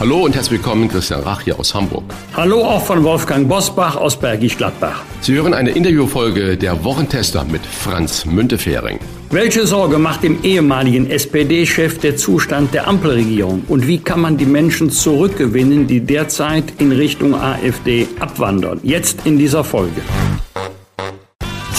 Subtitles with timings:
[0.00, 2.04] Hallo und herzlich willkommen, Christian Rach hier aus Hamburg.
[2.36, 5.02] Hallo auch von Wolfgang Bosbach aus Bergisch Gladbach.
[5.20, 9.00] Sie hören eine Interviewfolge der Wochentester mit Franz Müntefering.
[9.30, 13.64] Welche Sorge macht dem ehemaligen SPD-Chef der Zustand der Ampelregierung?
[13.66, 18.78] Und wie kann man die Menschen zurückgewinnen, die derzeit in Richtung AfD abwandern?
[18.84, 20.00] Jetzt in dieser Folge.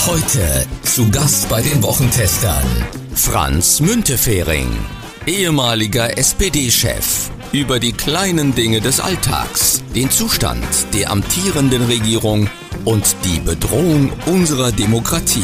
[0.06, 2.66] Heute zu Gast bei den Wochentestern
[3.14, 4.68] Franz Müntefering,
[5.26, 10.64] ehemaliger SPD-Chef über die kleinen Dinge des Alltags, den Zustand
[10.94, 12.48] der amtierenden Regierung
[12.84, 15.42] und die Bedrohung unserer Demokratie.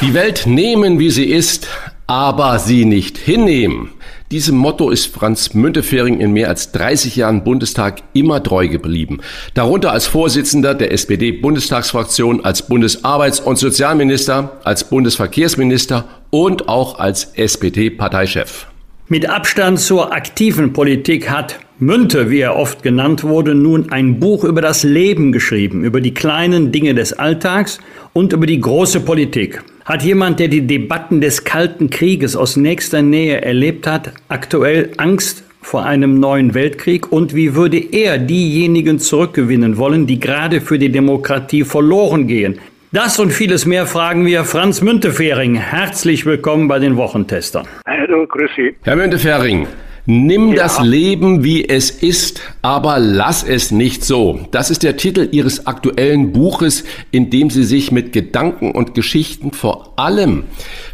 [0.00, 1.66] Die Welt nehmen, wie sie ist,
[2.06, 3.90] aber sie nicht hinnehmen.
[4.30, 9.20] Diesem Motto ist Franz Müntefering in mehr als 30 Jahren Bundestag immer treu geblieben.
[9.52, 18.67] Darunter als Vorsitzender der SPD-Bundestagsfraktion, als Bundesarbeits- und Sozialminister, als Bundesverkehrsminister und auch als SPD-Parteichef.
[19.10, 24.44] Mit Abstand zur aktiven Politik hat Münte, wie er oft genannt wurde, nun ein Buch
[24.44, 27.78] über das Leben geschrieben, über die kleinen Dinge des Alltags
[28.12, 29.62] und über die große Politik.
[29.86, 35.42] Hat jemand, der die Debatten des Kalten Krieges aus nächster Nähe erlebt hat, aktuell Angst
[35.62, 40.92] vor einem neuen Weltkrieg und wie würde er diejenigen zurückgewinnen wollen, die gerade für die
[40.92, 42.58] Demokratie verloren gehen,
[42.92, 45.56] das und vieles mehr fragen wir Franz Müntefering.
[45.56, 47.66] Herzlich willkommen bei den Wochentestern.
[47.86, 48.76] Hallo, grüß Sie.
[48.82, 49.66] Herr Müntefering,
[50.10, 50.62] Nimm ja.
[50.62, 54.40] das Leben, wie es ist, aber lass es nicht so.
[54.52, 59.52] Das ist der Titel Ihres aktuellen Buches, in dem Sie sich mit Gedanken und Geschichten
[59.52, 60.44] vor allem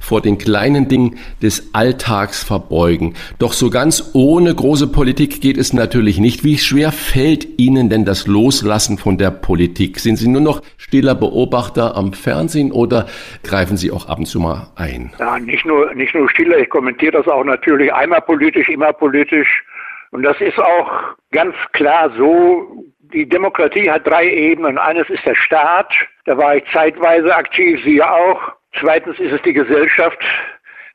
[0.05, 3.15] vor den kleinen Dingen des Alltags verbeugen.
[3.39, 6.45] Doch so ganz ohne große Politik geht es natürlich nicht.
[6.45, 9.99] Wie schwer fällt Ihnen denn das Loslassen von der Politik?
[9.99, 13.07] Sind Sie nur noch stiller Beobachter am Fernsehen oder
[13.43, 15.13] greifen Sie auch ab und zu mal ein?
[15.19, 16.59] Ja, nicht nur, nicht nur stiller.
[16.59, 19.65] Ich kommentiere das auch natürlich einmal politisch, immer politisch.
[20.11, 20.91] Und das ist auch
[21.33, 22.85] ganz klar so.
[23.13, 24.77] Die Demokratie hat drei Ebenen.
[24.77, 25.93] Eines ist der Staat.
[26.27, 28.53] Da war ich zeitweise aktiv, Sie auch.
[28.81, 30.19] Zweitens ist es die Gesellschaft,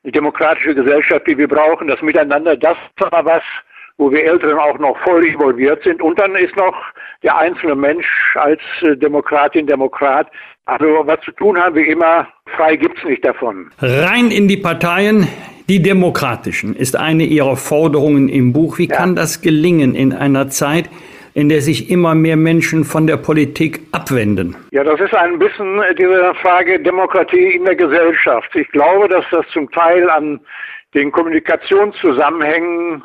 [0.03, 2.55] die demokratische Gesellschaft, die wir brauchen, das Miteinander.
[2.55, 3.43] Das ist aber was,
[3.97, 6.01] wo wir Älteren auch noch voll involviert sind.
[6.01, 6.75] Und dann ist noch
[7.21, 10.27] der einzelne Mensch als äh, Demokratin, Demokrat.
[10.65, 13.71] Also was zu tun haben wir immer, frei gibt's nicht davon.
[13.79, 15.27] Rein in die Parteien,
[15.67, 18.77] die demokratischen, ist eine Ihrer Forderungen im Buch.
[18.77, 18.95] Wie ja.
[18.95, 20.89] kann das gelingen in einer Zeit,
[21.33, 24.55] in der sich immer mehr Menschen von der Politik abwenden?
[24.71, 28.55] Ja, das ist ein bisschen diese Frage Demokratie in der Gesellschaft.
[28.55, 30.39] Ich glaube, dass das zum Teil an
[30.93, 33.03] den Kommunikationszusammenhängen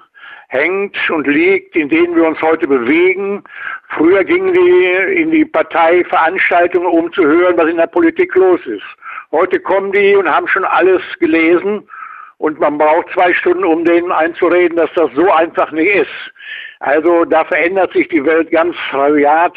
[0.49, 3.43] hängt und liegt, in denen wir uns heute bewegen.
[3.89, 8.85] Früher gingen die in die Parteiveranstaltungen, um zu hören, was in der Politik los ist.
[9.33, 11.83] Heute kommen die und haben schon alles gelesen
[12.39, 16.33] und man braucht zwei Stunden, um denen einzureden, dass das so einfach nicht ist.
[16.84, 19.56] Also da verändert sich die Welt ganz rabiat.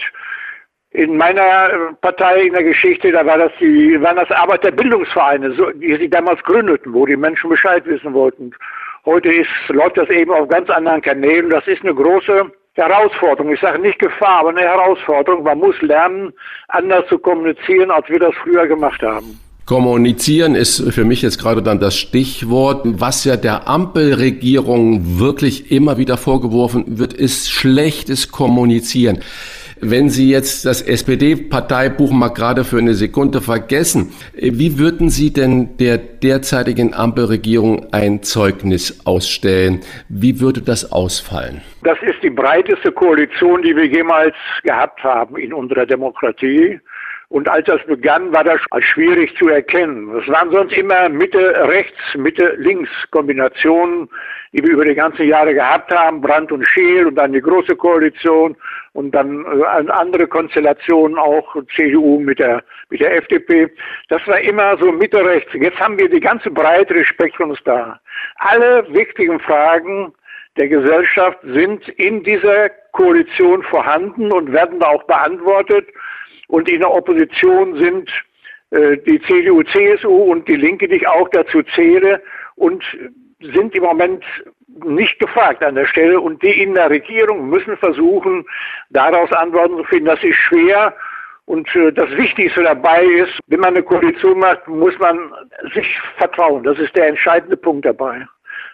[0.92, 6.10] In meiner Partei in der Geschichte, da war das die, waren das Arbeiterbildungsvereine, die sie
[6.10, 8.52] damals gründeten, wo die Menschen Bescheid wissen wollten.
[9.06, 11.50] Heute ist, läuft das eben auf ganz anderen Kanälen.
[11.50, 13.52] Das ist eine große Herausforderung.
[13.52, 15.44] Ich sage nicht Gefahr, aber eine Herausforderung.
[15.44, 16.32] Man muss lernen,
[16.70, 19.38] anders zu kommunizieren, als wir das früher gemacht haben.
[19.68, 22.84] Kommunizieren ist für mich jetzt gerade dann das Stichwort.
[22.86, 29.20] Was ja der Ampelregierung wirklich immer wieder vorgeworfen wird, ist schlechtes Kommunizieren.
[29.82, 35.76] Wenn Sie jetzt das SPD-Parteibuch mal gerade für eine Sekunde vergessen, wie würden Sie denn
[35.78, 39.82] der derzeitigen Ampelregierung ein Zeugnis ausstellen?
[40.08, 41.62] Wie würde das ausfallen?
[41.84, 46.80] Das ist die breiteste Koalition, die wir jemals gehabt haben in unserer Demokratie.
[47.30, 50.18] Und als das begann, war das schwierig zu erkennen.
[50.18, 54.08] Es waren sonst immer Mitte-Rechts, Mitte-Links-Kombinationen,
[54.54, 56.22] die wir über die ganzen Jahre gehabt haben.
[56.22, 58.56] Brandt und Scheel und dann die Große Koalition
[58.94, 63.70] und dann äh, andere Konstellationen auch, CDU mit der, mit der FDP.
[64.08, 65.52] Das war immer so Mitte-Rechts.
[65.54, 67.08] Jetzt haben wir die ganze Breite des
[67.66, 68.00] da.
[68.38, 70.14] Alle wichtigen Fragen
[70.56, 75.88] der Gesellschaft sind in dieser Koalition vorhanden und werden da auch beantwortet
[76.48, 78.10] und in der Opposition sind
[78.72, 82.22] äh, die CDU, CSU und die Linke, die ich auch dazu zähle
[82.56, 82.84] und
[83.42, 84.24] sind im Moment
[84.86, 88.46] nicht gefragt an der Stelle und die in der Regierung müssen versuchen,
[88.90, 90.06] daraus Antworten zu finden.
[90.06, 90.94] Das ist schwer
[91.48, 95.32] Und äh, das Wichtigste dabei ist, wenn man eine Koalition macht, muss man
[95.74, 96.64] sich vertrauen.
[96.64, 98.28] Das ist der entscheidende Punkt dabei.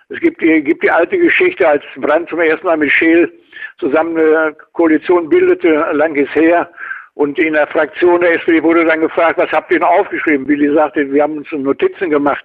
[0.09, 3.31] Es gibt die, gibt die alte Geschichte, als Brandt zum ersten Mal mit Scheel
[3.77, 6.69] zusammen eine Koalition bildete, lang ist her.
[7.15, 10.47] Und in der Fraktion der SPD wurde dann gefragt, was habt ihr denn aufgeschrieben?
[10.47, 12.43] Willi sagte, wir haben uns Notizen gemacht.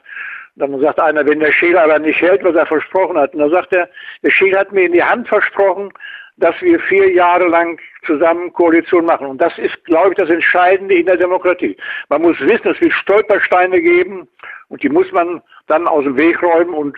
[0.56, 3.32] Dann sagt einer, wenn der Scheel aber nicht hält, was er versprochen hat.
[3.32, 3.88] Und dann sagt er,
[4.23, 5.91] der Scheel hat mir in die Hand versprochen,
[6.37, 9.26] dass wir vier Jahre lang zusammen Koalition machen.
[9.26, 11.76] Und das ist, glaube ich, das Entscheidende in der Demokratie.
[12.09, 14.29] Man muss wissen, es wird Stolpersteine geben
[14.69, 16.97] und die muss man dann aus dem Weg räumen und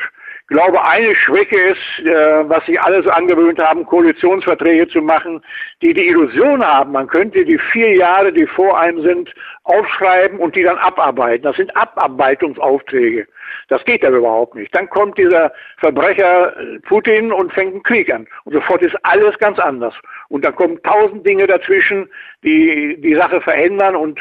[0.51, 5.41] ich glaube, eine Schwäche ist, äh, was sich alle so angewöhnt haben, Koalitionsverträge zu machen,
[5.81, 9.33] die die Illusion haben, man könnte die vier Jahre, die vor einem sind,
[9.63, 11.45] aufschreiben und die dann abarbeiten.
[11.45, 13.29] Das sind Abarbeitungsaufträge.
[13.69, 14.75] Das geht aber überhaupt nicht.
[14.75, 18.27] Dann kommt dieser Verbrecher äh, Putin und fängt einen Krieg an.
[18.43, 19.95] Und sofort ist alles ganz anders.
[20.31, 22.11] Und dann kommen tausend Dinge dazwischen,
[22.43, 24.21] die die Sache verändern und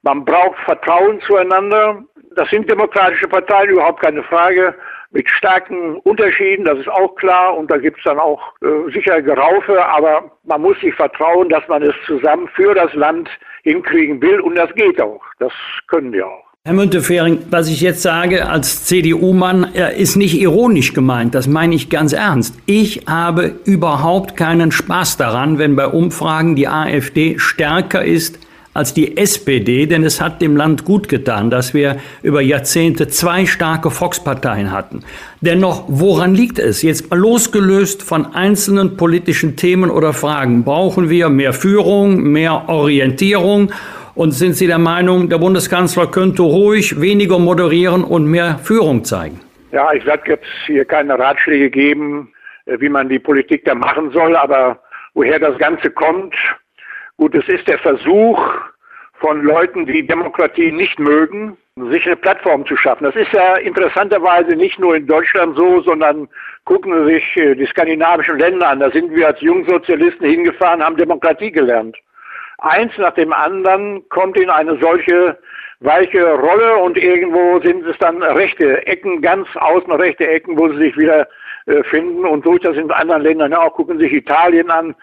[0.00, 2.02] man braucht Vertrauen zueinander.
[2.36, 4.74] Das sind demokratische Parteien, überhaupt keine Frage
[5.10, 7.56] mit starken Unterschieden, das ist auch klar.
[7.56, 11.66] Und da gibt es dann auch äh, sicher Geraufe, aber man muss sich vertrauen, dass
[11.68, 13.28] man es zusammen für das Land
[13.62, 14.40] hinkriegen will.
[14.40, 15.22] Und das geht auch.
[15.38, 15.52] Das
[15.88, 16.44] können wir auch.
[16.64, 21.34] Herr Müntefering, was ich jetzt sage als CDU-Mann, ist nicht ironisch gemeint.
[21.34, 22.58] Das meine ich ganz ernst.
[22.66, 28.47] Ich habe überhaupt keinen Spaß daran, wenn bei Umfragen die AfD stärker ist
[28.78, 33.44] als die SPD, denn es hat dem Land gut getan, dass wir über Jahrzehnte zwei
[33.44, 35.00] starke Volksparteien hatten.
[35.40, 36.82] Dennoch, woran liegt es?
[36.82, 43.72] Jetzt losgelöst von einzelnen politischen Themen oder Fragen, brauchen wir mehr Führung, mehr Orientierung?
[44.14, 49.40] Und sind Sie der Meinung, der Bundeskanzler könnte ruhig weniger moderieren und mehr Führung zeigen?
[49.72, 52.32] Ja, ich werde jetzt hier keine Ratschläge geben,
[52.66, 54.78] äh, wie man die Politik da machen soll, aber
[55.14, 56.34] woher das Ganze kommt,
[57.18, 58.40] Gut, es ist der Versuch
[59.14, 61.56] von Leuten, die Demokratie nicht mögen,
[61.90, 63.04] sich eine Plattform zu schaffen.
[63.04, 66.28] Das ist ja interessanterweise nicht nur in Deutschland so, sondern
[66.64, 68.78] gucken Sie sich äh, die skandinavischen Länder an.
[68.78, 71.96] Da sind wir als Jungsozialisten hingefahren, haben Demokratie gelernt.
[72.58, 75.36] Eins nach dem anderen kommt in eine solche
[75.80, 80.78] weiche Rolle und irgendwo sind es dann rechte Ecken, ganz außen rechte Ecken, wo sie
[80.78, 81.26] sich wieder
[81.66, 82.24] äh, finden.
[82.24, 83.74] Und ist das in anderen Ländern auch.
[83.74, 84.94] Gucken Sie sich Italien an.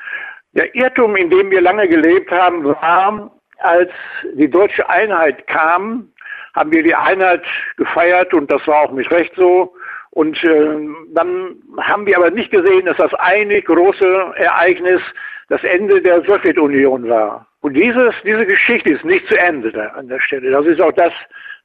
[0.55, 3.91] Der Irrtum, in dem wir lange gelebt haben, war, als
[4.33, 6.09] die deutsche Einheit kam,
[6.55, 7.43] haben wir die Einheit
[7.77, 9.73] gefeiert und das war auch mit Recht so.
[10.11, 10.77] Und äh,
[11.13, 15.01] dann haben wir aber nicht gesehen, dass das eine große Ereignis
[15.49, 17.45] das Ende der Sowjetunion war.
[17.59, 20.51] Und dieses, diese Geschichte ist nicht zu Ende da an der Stelle.
[20.51, 21.11] Das ist auch das,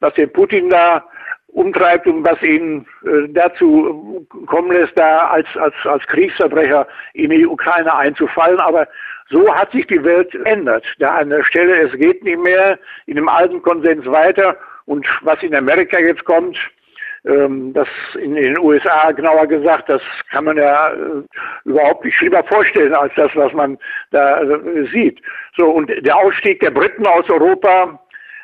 [0.00, 1.04] was den Putin da
[1.52, 7.46] umtreibt und was ihn äh, dazu kommen lässt, da als, als, als Kriegsverbrecher in die
[7.46, 8.60] Ukraine einzufallen.
[8.60, 8.86] Aber
[9.28, 10.84] so hat sich die Welt verändert.
[10.98, 14.56] Da an der Stelle, es geht nicht mehr in dem alten Konsens weiter.
[14.86, 16.58] Und was in Amerika jetzt kommt,
[17.24, 21.22] ähm, das in, in, den USA genauer gesagt, das kann man ja äh,
[21.64, 23.78] überhaupt nicht schlimmer vorstellen als das, was man
[24.10, 25.20] da äh, sieht.
[25.56, 28.00] So, und der Ausstieg der Briten aus Europa,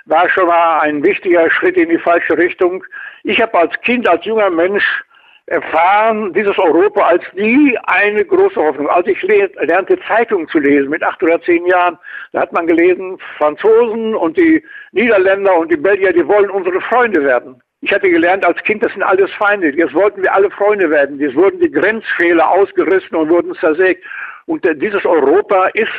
[0.07, 2.85] war schon mal ein wichtiger Schritt in die falsche Richtung.
[3.25, 5.05] Ich habe als Kind, als junger Mensch
[5.47, 8.89] erfahren, dieses Europa als nie eine große Hoffnung.
[8.89, 11.99] Als ich lernte, Zeitungen zu lesen mit acht oder zehn Jahren,
[12.33, 17.23] da hat man gelesen, Franzosen und die Niederländer und die Belgier, die wollen unsere Freunde
[17.23, 17.63] werden.
[17.81, 19.71] Ich hatte gelernt als Kind, das sind alles Feinde.
[19.71, 21.21] Jetzt wollten wir alle Freunde werden.
[21.21, 24.05] Jetzt wurden die Grenzfehler ausgerissen und wurden zersägt.
[24.47, 25.93] Und dieses Europa ist,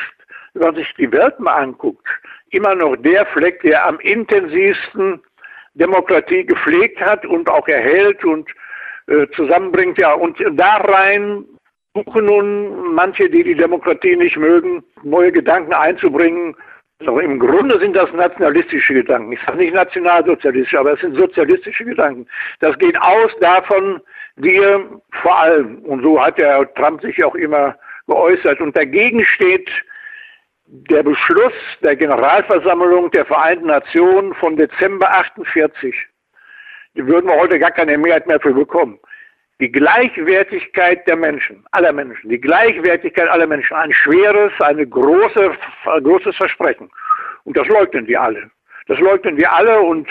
[0.53, 2.05] wenn man sich die Welt mal anguckt,
[2.51, 5.21] immer noch der Fleck, der am intensivsten
[5.73, 8.49] Demokratie gepflegt hat und auch erhält und
[9.07, 9.99] äh, zusammenbringt.
[9.99, 11.45] Ja, und da rein
[11.93, 16.55] suchen nun manche, die die Demokratie nicht mögen, neue Gedanken einzubringen.
[16.99, 19.31] Also Im Grunde sind das nationalistische Gedanken.
[19.31, 22.27] Ich sage nicht nationalsozialistische, aber es sind sozialistische Gedanken.
[22.59, 24.01] Das geht aus davon,
[24.35, 24.83] wir
[25.21, 27.75] vor allem, und so hat der Trump sich auch immer
[28.07, 29.69] geäußert, und dagegen steht
[30.67, 35.95] der Beschluss der Generalversammlung der Vereinten Nationen von Dezember 48,
[36.95, 38.99] die würden wir heute gar keine Mehrheit mehr für bekommen.
[39.59, 45.51] Die Gleichwertigkeit der Menschen, aller Menschen, die Gleichwertigkeit aller Menschen, ein schweres, eine große,
[45.85, 46.89] ein großes Versprechen.
[47.45, 48.51] Und das leugnen wir alle.
[48.87, 50.07] Das leugnen wir alle und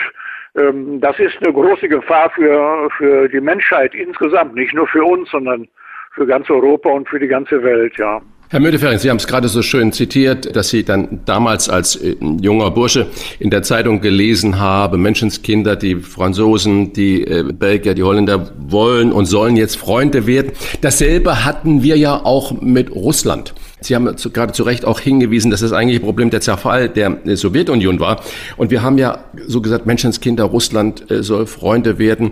[0.55, 5.29] ähm, das ist eine große Gefahr für, für die Menschheit insgesamt, nicht nur für uns,
[5.29, 5.67] sondern
[6.13, 8.21] für ganz Europa und für die ganze Welt, ja.
[8.49, 12.15] Herr Mödefering, Sie haben es gerade so schön zitiert, dass Sie dann damals als äh,
[12.39, 13.07] junger Bursche
[13.39, 19.25] in der Zeitung gelesen haben, Menschenskinder, die Franzosen, die äh, Belgier, die Holländer wollen und
[19.25, 20.53] sollen jetzt Freunde werden.
[20.79, 23.53] Dasselbe hatten wir ja auch mit Russland.
[23.79, 27.19] Sie haben zu, gerade zu Recht auch hingewiesen, dass das eigentliche Problem der Zerfall der
[27.37, 28.21] Sowjetunion war.
[28.57, 32.31] Und wir haben ja so gesagt, Menschenskinder, Russland äh, soll Freunde werden.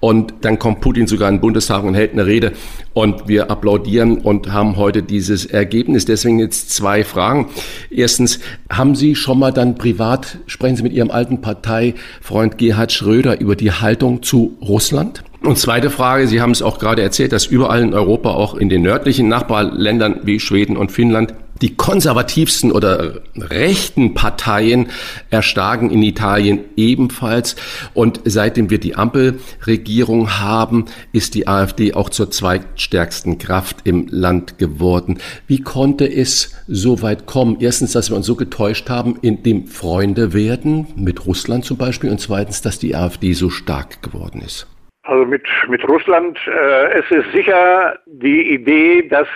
[0.00, 2.52] Und dann kommt Putin sogar in den Bundestag und hält eine Rede.
[2.94, 6.06] Und wir applaudieren und haben heute dieses Ergebnis.
[6.06, 7.50] Deswegen jetzt zwei Fragen.
[7.90, 13.38] Erstens, haben Sie schon mal dann privat, sprechen Sie mit Ihrem alten Parteifreund Gerhard Schröder
[13.38, 15.22] über die Haltung zu Russland?
[15.46, 18.68] Und zweite Frage, Sie haben es auch gerade erzählt, dass überall in Europa, auch in
[18.68, 24.88] den nördlichen Nachbarländern wie Schweden und Finnland, die konservativsten oder rechten Parteien
[25.30, 27.54] erstarken in Italien ebenfalls.
[27.94, 34.58] Und seitdem wir die Ampelregierung haben, ist die AfD auch zur zweitstärksten Kraft im Land
[34.58, 35.18] geworden.
[35.46, 37.58] Wie konnte es so weit kommen?
[37.60, 42.10] Erstens, dass wir uns so getäuscht haben, in dem Freunde werden, mit Russland zum Beispiel,
[42.10, 44.66] und zweitens, dass die AfD so stark geworden ist.
[45.06, 49.28] Also mit, mit Russland, äh, es ist sicher die Idee, dass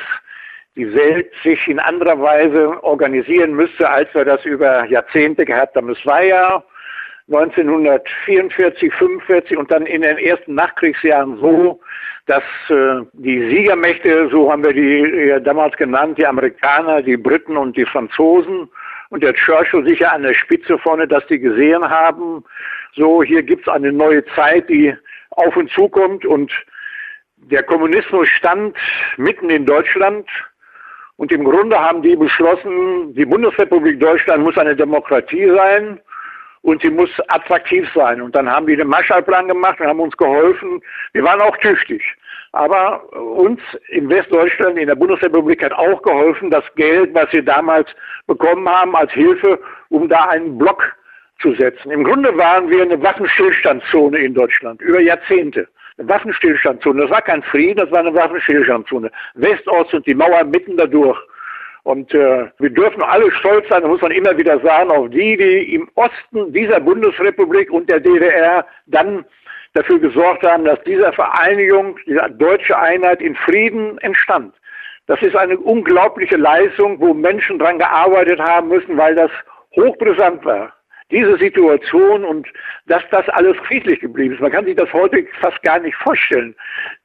[0.75, 5.91] die Welt sich in anderer Weise organisieren müsste, als wir das über Jahrzehnte gehabt haben.
[5.91, 6.65] Es war ja
[7.29, 11.81] 1944, 45 und dann in den ersten Nachkriegsjahren so,
[12.27, 17.57] dass äh, die Siegermächte, so haben wir die äh, damals genannt, die Amerikaner, die Briten
[17.57, 18.69] und die Franzosen
[19.11, 22.45] und der Churchill sicher an der Spitze vorne, dass die gesehen haben,
[22.97, 24.97] so hier gibt's eine neue Zeit, die
[25.31, 26.53] auf uns zukommt und
[27.37, 28.77] der Kommunismus stand
[29.17, 30.29] mitten in Deutschland
[31.17, 36.01] und im Grunde haben die beschlossen, die Bundesrepublik Deutschland muss eine Demokratie sein
[36.63, 38.21] und sie muss attraktiv sein.
[38.21, 40.81] Und dann haben die den Marshallplan gemacht und haben uns geholfen.
[41.13, 42.03] Wir waren auch tüchtig.
[42.53, 47.89] Aber uns in Westdeutschland, in der Bundesrepublik hat auch geholfen, das Geld, was wir damals
[48.27, 49.61] bekommen haben als Hilfe,
[49.91, 50.97] um da einen Block
[51.41, 51.91] zu setzen.
[51.91, 55.69] Im Grunde waren wir eine Waffenstillstandszone in Deutschland über Jahrzehnte.
[55.99, 57.03] Eine Waffenstillstandszone.
[57.03, 59.11] Das war kein Frieden, das war eine Waffenstillstandszone.
[59.35, 61.19] Westost und die Mauer mitten dadurch.
[61.83, 65.75] Und äh, wir dürfen alle stolz sein, muss man immer wieder sagen, auf die, die
[65.75, 69.25] im Osten dieser Bundesrepublik und der DDR dann
[69.73, 74.55] dafür gesorgt haben, dass diese Vereinigung, diese deutsche Einheit in Frieden entstand.
[75.07, 79.31] Das ist eine unglaubliche Leistung, wo Menschen dran gearbeitet haben müssen, weil das
[79.75, 80.73] hochbrisant war
[81.11, 82.47] diese Situation und
[82.87, 84.41] dass das alles friedlich geblieben ist.
[84.41, 86.55] Man kann sich das heute fast gar nicht vorstellen,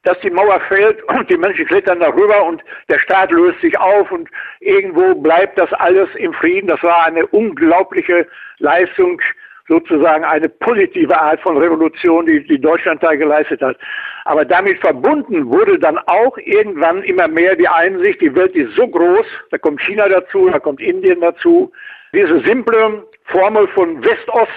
[0.03, 4.11] dass die Mauer fällt und die Menschen klettern darüber und der Staat löst sich auf
[4.11, 6.67] und irgendwo bleibt das alles im Frieden.
[6.67, 8.27] Das war eine unglaubliche
[8.59, 9.21] Leistung,
[9.67, 13.77] sozusagen eine positive Art von Revolution, die, die Deutschland da geleistet hat.
[14.25, 18.87] Aber damit verbunden wurde dann auch irgendwann immer mehr die Einsicht, die Welt ist so
[18.87, 21.71] groß, da kommt China dazu, da kommt Indien dazu.
[22.13, 24.51] Diese simple Formel von West-Ost,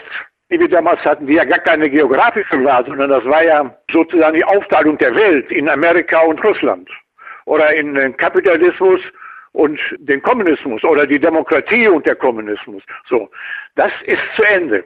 [0.50, 4.37] die wir damals hatten, die ja gar keine geografische war, sondern das war ja sozusagen
[4.37, 6.88] die Aufteilung der Welt in Amerika und Russland
[7.44, 9.00] oder in den Kapitalismus
[9.52, 12.82] und den Kommunismus oder die Demokratie und der Kommunismus.
[13.08, 13.30] So,
[13.75, 14.84] das ist zu Ende.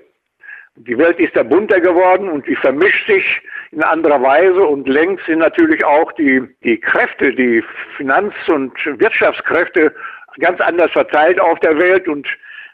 [0.77, 5.27] Die Welt ist da bunter geworden und die vermischt sich in anderer Weise und längst
[5.27, 7.63] sind natürlich auch die, die Kräfte, die
[7.97, 9.95] Finanz- und Wirtschaftskräfte
[10.39, 12.27] ganz anders verteilt auf der Welt und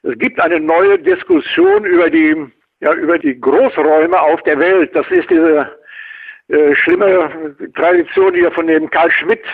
[0.02, 2.34] es gibt eine neue Diskussion über die,
[2.80, 4.94] ja, über die Großräume auf der Welt.
[4.94, 5.78] Das ist diese
[6.48, 9.44] äh, schlimme Tradition, die wir von dem Karl Schmidt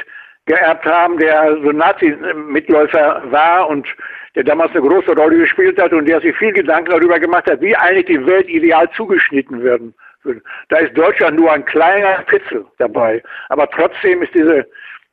[0.47, 3.87] geerbt haben, der so Nazi-Mitläufer war und
[4.35, 7.61] der damals eine große Rolle gespielt hat und der sich viel Gedanken darüber gemacht hat,
[7.61, 10.43] wie eigentlich die Welt ideal zugeschnitten werden würde.
[10.69, 13.23] Da ist Deutschland nur ein kleiner Pitzel dabei.
[13.49, 14.67] Aber trotzdem ist diese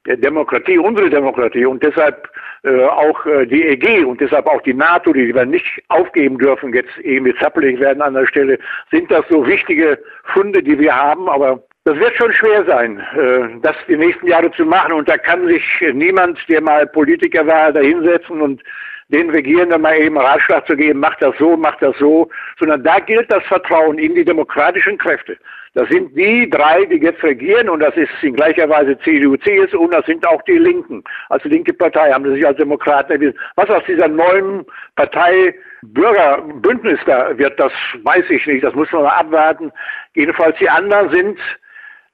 [0.07, 2.29] Demokratie unsere Demokratie und deshalb
[2.63, 6.73] äh, auch äh, die EG und deshalb auch die NATO, die wir nicht aufgeben dürfen,
[6.73, 8.57] jetzt irgendwie zappelig werden an der Stelle,
[8.89, 13.59] sind das so wichtige Funde, die wir haben, aber das wird schon schwer sein, äh,
[13.61, 14.93] das die nächsten Jahre zu machen.
[14.93, 18.61] Und da kann sich niemand, der mal Politiker war, da hinsetzen und
[19.09, 22.29] den Regierenden mal eben Ratschlag zu geben, macht das so, macht das so,
[22.59, 25.37] sondern da gilt das Vertrauen in die demokratischen Kräfte.
[25.73, 29.85] Das sind die drei, die jetzt regieren und das ist in gleicher Weise CDU, CSU
[29.85, 31.01] und das sind auch die Linken.
[31.29, 33.39] Als linke Partei haben sie sich als Demokraten erwiesen.
[33.55, 37.71] Was aus dieser neuen Partei Bürgerbündnis da wird, das
[38.03, 38.63] weiß ich nicht.
[38.63, 39.71] Das muss man mal abwarten.
[40.13, 41.39] Jedenfalls die anderen sind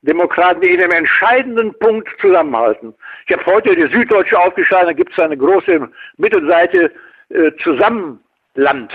[0.04, 2.94] Demokraten, die in einem entscheidenden Punkt zusammenhalten.
[3.26, 6.92] Ich habe heute die Süddeutsche aufgeschlagen, da gibt es eine große Mittelseite
[7.30, 8.92] äh, Zusammenland.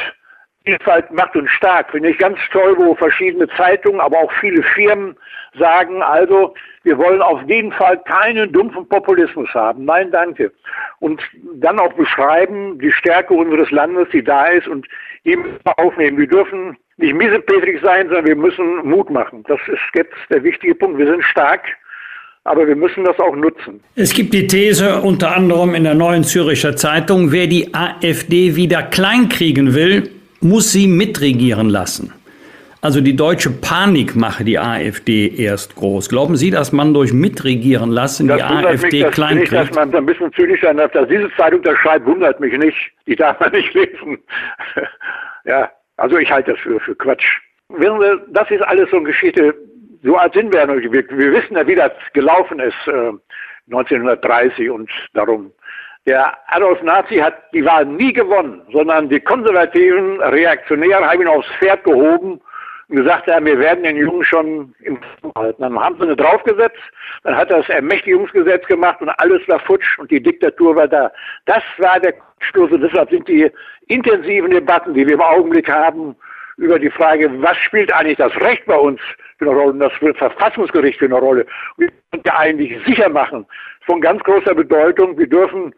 [0.65, 1.91] Vielfalt macht uns stark.
[1.91, 5.17] Finde ich ganz toll, wo verschiedene Zeitungen, aber auch viele Firmen
[5.59, 6.55] sagen, also
[6.85, 9.85] wir wollen auf jeden Fall keinen dumpfen Populismus haben.
[9.85, 10.53] Nein, danke.
[11.01, 11.21] Und
[11.55, 14.87] dann auch beschreiben die Stärke unseres Landes, die da ist und
[15.25, 15.39] wir
[15.79, 16.19] aufnehmen.
[16.19, 19.45] Wir dürfen nicht miesepetrig sein, sondern wir müssen Mut machen.
[19.49, 20.99] Das ist jetzt der wichtige Punkt.
[20.99, 21.63] Wir sind stark.
[22.45, 23.81] aber wir müssen das auch nutzen.
[23.95, 28.83] Es gibt die These unter anderem in der neuen Züricher Zeitung, wer die AfD wieder
[28.83, 30.11] kleinkriegen will,
[30.43, 32.13] muss sie mitregieren lassen.
[32.81, 36.09] Also die deutsche Panik mache die AfD erst groß.
[36.09, 39.53] Glauben Sie, dass man durch Mitregieren lassen das die AfD mich, klein kriegt?
[39.53, 42.77] Dass man ein bisschen zynisch sein darf, dass diese Zeitung das schreibt, wundert mich nicht.
[43.07, 44.19] Die darf man nicht lesen.
[45.45, 47.25] ja, also ich halte das für, für Quatsch.
[47.69, 49.55] Wissen Sie, das ist alles so eine Geschichte,
[50.03, 50.75] so alt sind wir noch.
[50.75, 53.13] Wir, wir wissen ja, wie das gelaufen ist äh,
[53.67, 55.53] 1930 und darum.
[56.07, 61.49] Der Adolf Nazi hat die Wahl nie gewonnen, sondern die konservativen Reaktionäre haben ihn aufs
[61.61, 62.41] Pferd gehoben
[62.89, 64.99] und gesagt haben, wir werden den Jungen schon im
[65.37, 65.63] halten.
[65.63, 66.81] Dann haben sie eine draufgesetzt,
[67.23, 71.13] dann hat er das Ermächtigungsgesetz gemacht und alles war futsch und die Diktatur war da.
[71.47, 73.49] Das war der Stoß und deshalb sind die
[73.87, 76.17] intensiven Debatten, die wir im Augenblick haben,
[76.57, 79.01] über die Frage, was spielt eigentlich das Recht bei uns
[79.39, 81.47] für eine Rolle und das Verfassungsgericht für eine Rolle.
[81.77, 83.47] Wir können eigentlich sicher machen,
[83.87, 85.17] von ganz großer Bedeutung.
[85.17, 85.73] Wir dürfen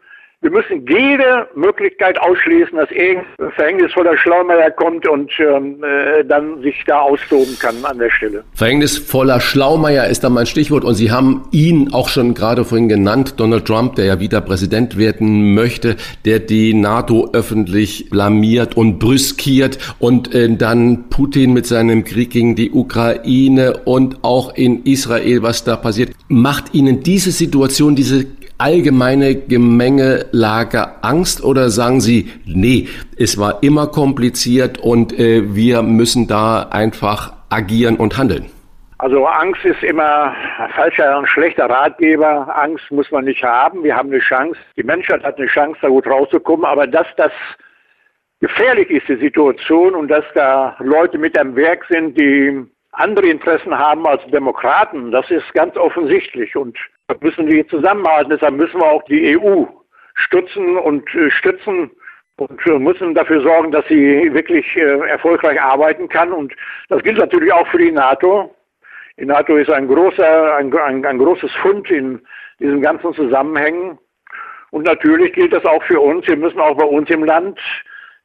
[0.45, 6.83] wir müssen jede Möglichkeit ausschließen, dass irgendein verhängnisvoller Schlaumeier kommt und ähm, äh, dann sich
[6.85, 8.43] da austoben kann an der Stelle.
[8.53, 13.33] Verhängnisvoller Schlaumeier ist da mein Stichwort und Sie haben ihn auch schon gerade vorhin genannt,
[13.37, 19.79] Donald Trump, der ja wieder Präsident werden möchte, der die NATO öffentlich blamiert und brüskiert
[19.97, 25.63] und äh, dann Putin mit seinem Krieg gegen die Ukraine und auch in Israel, was
[25.63, 33.37] da passiert, macht Ihnen diese Situation, diese allgemeine Gemengelage Angst oder sagen Sie, nee, es
[33.37, 38.45] war immer kompliziert und äh, wir müssen da einfach agieren und handeln?
[38.97, 42.55] Also Angst ist immer ein falscher und schlechter Ratgeber.
[42.57, 43.83] Angst muss man nicht haben.
[43.83, 44.57] Wir haben eine Chance.
[44.77, 46.65] Die Menschheit hat eine Chance, da gut rauszukommen.
[46.65, 47.31] Aber dass das
[48.39, 53.77] gefährlich ist, die Situation, und dass da Leute mit am Werk sind, die andere Interessen
[53.77, 56.55] haben als Demokraten, das ist ganz offensichtlich.
[56.55, 58.31] Und da müssen wir zusammenhalten.
[58.31, 59.65] Deshalb müssen wir auch die EU
[60.15, 61.91] stützen und äh, stützen
[62.37, 66.31] und äh, müssen dafür sorgen, dass sie wirklich äh, erfolgreich arbeiten kann.
[66.31, 66.53] Und
[66.89, 68.53] das gilt natürlich auch für die NATO.
[69.17, 72.21] Die NATO ist ein großer, ein, ein, ein großes Fund in
[72.59, 73.97] diesem ganzen Zusammenhängen.
[74.71, 76.27] Und natürlich gilt das auch für uns.
[76.27, 77.59] Wir müssen auch bei uns im Land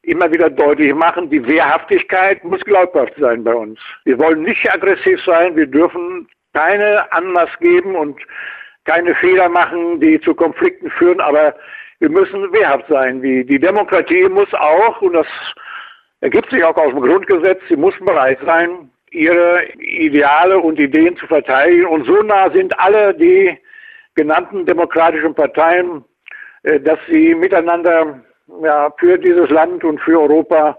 [0.03, 3.79] immer wieder deutlich machen, die Wehrhaftigkeit muss glaubhaft sein bei uns.
[4.03, 8.19] Wir wollen nicht aggressiv sein, wir dürfen keine Anlass geben und
[8.85, 11.55] keine Fehler machen, die zu Konflikten führen, aber
[11.99, 13.21] wir müssen wehrhaft sein.
[13.21, 15.27] Die, die Demokratie muss auch, und das
[16.21, 21.27] ergibt sich auch aus dem Grundgesetz, sie muss bereit sein, ihre Ideale und Ideen zu
[21.27, 21.85] verteidigen.
[21.85, 23.57] Und so nah sind alle die
[24.15, 26.03] genannten demokratischen Parteien,
[26.63, 28.21] äh, dass sie miteinander
[28.63, 30.77] ja, für dieses Land und für Europa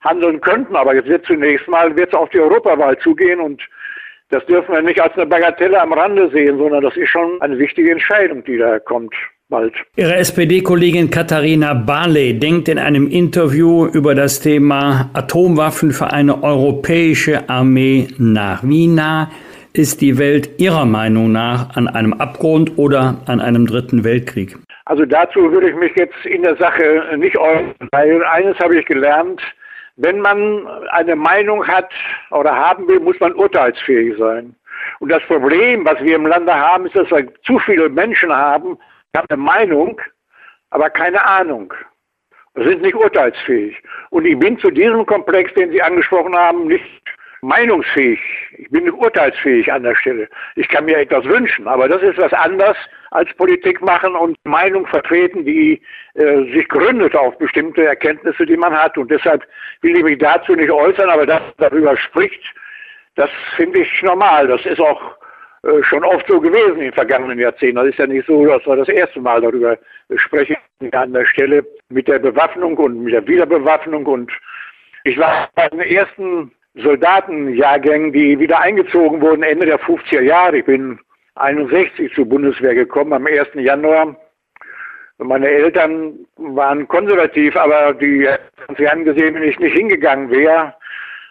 [0.00, 0.74] handeln könnten.
[0.74, 3.62] Aber jetzt wird zunächst mal wird's auf die Europawahl zugehen und
[4.30, 7.58] das dürfen wir nicht als eine Bagatelle am Rande sehen, sondern das ist schon eine
[7.58, 9.14] wichtige Entscheidung, die da kommt.
[9.48, 9.74] Bald.
[9.94, 17.48] Ihre SPD-Kollegin Katharina Barley denkt in einem Interview über das Thema Atomwaffen für eine europäische
[17.48, 18.64] Armee nach.
[18.64, 19.30] Wie nah
[19.72, 24.56] ist die Welt Ihrer Meinung nach an einem Abgrund oder an einem dritten Weltkrieg?
[24.86, 28.86] Also dazu würde ich mich jetzt in der Sache nicht äußern, weil eines habe ich
[28.86, 29.40] gelernt,
[29.96, 31.90] wenn man eine Meinung hat
[32.30, 34.54] oder haben will, muss man urteilsfähig sein.
[35.00, 38.78] Und das Problem, was wir im Lande haben, ist, dass wir zu viele Menschen haben,
[39.14, 40.00] die haben eine Meinung,
[40.70, 41.72] aber keine Ahnung.
[42.54, 43.76] Sind nicht urteilsfähig.
[44.10, 47.02] Und ich bin zu diesem Komplex, den Sie angesprochen haben, nicht
[47.42, 48.20] meinungsfähig.
[48.58, 50.28] Ich bin urteilsfähig an der Stelle.
[50.54, 52.76] Ich kann mir etwas wünschen, aber das ist was anderes
[53.10, 55.80] als Politik machen und Meinung vertreten, die
[56.14, 58.98] äh, sich gründet auf bestimmte Erkenntnisse, die man hat.
[58.98, 59.44] Und deshalb
[59.82, 62.42] will ich mich dazu nicht äußern, aber dass darüber spricht,
[63.14, 64.46] das finde ich normal.
[64.48, 65.16] Das ist auch
[65.62, 67.76] äh, schon oft so gewesen in vergangenen Jahrzehnten.
[67.76, 69.78] Das ist ja nicht so, dass wir das erste Mal darüber
[70.16, 70.56] sprechen
[70.92, 74.04] an der Stelle mit der Bewaffnung und mit der Wiederbewaffnung.
[74.06, 74.30] Und
[75.04, 80.58] ich war bei den ersten Soldatenjahrgängen, die wieder eingezogen wurden Ende der 50er Jahre.
[80.58, 80.98] Ich bin
[81.36, 83.48] 61 zur Bundeswehr gekommen am 1.
[83.54, 84.16] Januar.
[85.18, 88.28] Meine Eltern waren konservativ, aber die,
[88.76, 90.74] Sie haben gesehen, wenn ich nicht hingegangen wäre.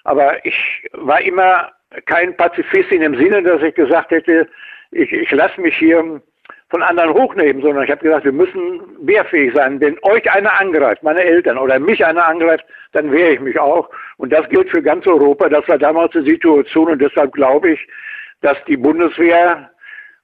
[0.03, 1.71] Aber ich war immer
[2.05, 4.47] kein Pazifist in dem Sinne, dass ich gesagt hätte,
[4.91, 6.21] ich, ich lasse mich hier
[6.69, 9.79] von anderen hochnehmen, sondern ich habe gesagt, wir müssen wehrfähig sein.
[9.79, 13.89] Wenn euch einer angreift, meine Eltern oder mich einer angreift, dann wehre ich mich auch.
[14.17, 15.47] Und das gilt für ganz Europa.
[15.49, 17.87] Das war damals die Situation und deshalb glaube ich,
[18.41, 19.69] dass die Bundeswehr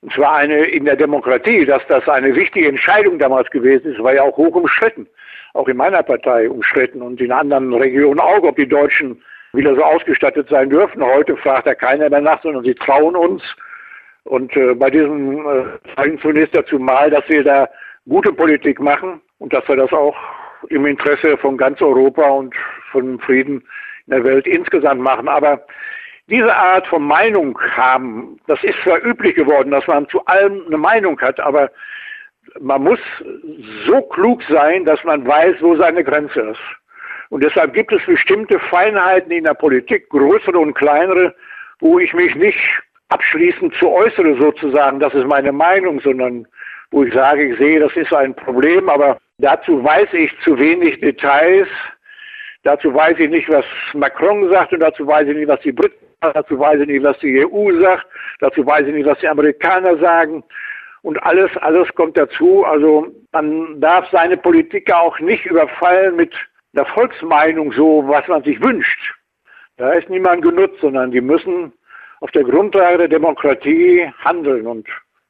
[0.02, 4.16] und zwar eine in der Demokratie, dass das eine wichtige Entscheidung damals gewesen ist, war
[4.16, 5.08] ja auch hoch umstritten.
[5.54, 9.22] Auch in meiner Partei umstritten und in anderen Regionen auch, ob die Deutschen
[9.54, 11.04] wieder so ausgestattet sein dürfen.
[11.04, 13.44] Heute fragt da keiner mehr nach, sondern sie trauen uns.
[14.24, 15.64] Und äh, bei diesem äh,
[15.96, 17.70] zeigen zunächst dazu mal, dass wir da
[18.08, 20.16] gute Politik machen und dass wir das auch
[20.70, 22.54] im Interesse von ganz Europa und
[22.92, 23.64] von Frieden
[24.06, 25.28] in der Welt insgesamt machen.
[25.28, 25.66] Aber
[26.30, 30.78] diese Art von Meinung haben, das ist zwar üblich geworden, dass man zu allem eine
[30.78, 31.72] Meinung hat, aber
[32.60, 33.00] man muss
[33.86, 36.62] so klug sein, dass man weiß, wo seine Grenze ist.
[37.30, 41.34] Und deshalb gibt es bestimmte Feinheiten in der Politik, größere und kleinere,
[41.80, 42.60] wo ich mich nicht
[43.12, 46.48] abschließend zu äußere sozusagen, das ist meine Meinung, sondern
[46.92, 51.00] wo ich sage, ich sehe, das ist ein Problem, aber dazu weiß ich zu wenig
[51.00, 51.68] Details.
[52.64, 56.06] Dazu weiß ich nicht, was Macron sagt und dazu weiß ich nicht, was die Briten
[56.22, 58.06] sagen, dazu weiß ich nicht, was die EU sagt,
[58.40, 60.44] dazu weiß ich nicht, was die Amerikaner sagen.
[61.02, 62.64] Und alles, alles kommt dazu.
[62.64, 66.34] Also man darf seine Politiker auch nicht überfallen mit
[66.74, 69.16] der Volksmeinung so, was man sich wünscht.
[69.78, 71.74] Da ist niemand genutzt, sondern die müssen
[72.22, 74.88] auf der Grundlage der Demokratie handeln und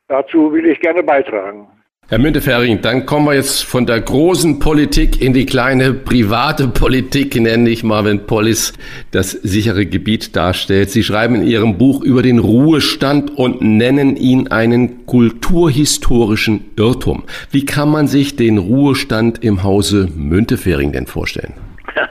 [0.08, 1.67] dazu will ich gerne beitragen.
[2.10, 7.39] Herr Müntefering, dann kommen wir jetzt von der großen Politik in die kleine private Politik,
[7.39, 8.73] nenne ich mal, wenn Polis
[9.12, 10.89] das sichere Gebiet darstellt.
[10.89, 17.23] Sie schreiben in Ihrem Buch über den Ruhestand und nennen ihn einen kulturhistorischen Irrtum.
[17.49, 21.54] Wie kann man sich den Ruhestand im Hause Müntefering denn vorstellen?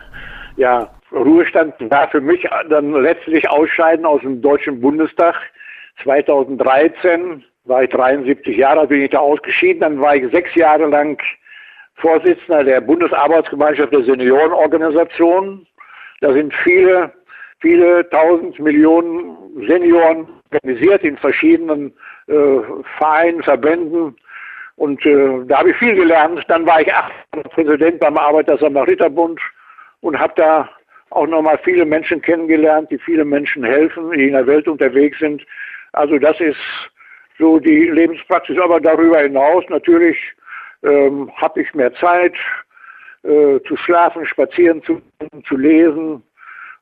[0.56, 5.34] Ja, Ruhestand war für mich dann letztlich Ausscheiden aus dem Deutschen Bundestag
[6.02, 9.80] 2013 war ich 73 Jahre, bin ich da ausgeschieden.
[9.80, 11.20] Dann war ich sechs Jahre lang
[11.96, 15.66] Vorsitzender der Bundesarbeitsgemeinschaft der Seniorenorganisation.
[16.20, 17.12] Da sind viele,
[17.60, 21.92] viele tausend Millionen Senioren organisiert in verschiedenen
[22.26, 22.60] äh,
[22.96, 24.16] Vereinen, Verbänden.
[24.76, 26.42] Und äh, da habe ich viel gelernt.
[26.48, 27.12] Dann war ich acht
[27.50, 29.38] Präsident beim Arbeiter-Samariter-Bund
[30.00, 30.70] und habe da
[31.10, 35.42] auch nochmal viele Menschen kennengelernt, die viele Menschen helfen, die in der Welt unterwegs sind.
[35.92, 36.58] Also das ist
[37.38, 38.58] so die Lebenspraxis.
[38.58, 40.16] Aber darüber hinaus natürlich
[40.82, 42.34] ähm, habe ich mehr Zeit
[43.24, 45.00] äh, zu schlafen, spazieren zu,
[45.46, 46.22] zu lesen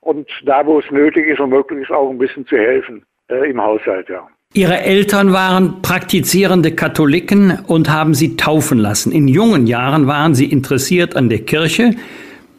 [0.01, 3.51] und da, wo es nötig ist und möglich ist, auch ein bisschen zu helfen äh,
[3.51, 4.27] im Haushalt, ja.
[4.55, 9.13] Ihre Eltern waren praktizierende Katholiken und haben sie taufen lassen.
[9.13, 11.91] In jungen Jahren waren sie interessiert an der Kirche,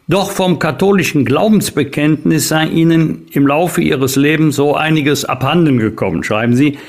[0.10, 6.56] doch vom katholischen Glaubensbekenntnis sei ihnen im Laufe ihres Lebens so einiges abhanden gekommen, schreiben
[6.56, 6.80] sie.